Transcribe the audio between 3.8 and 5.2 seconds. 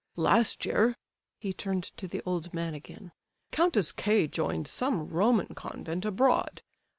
K. joined some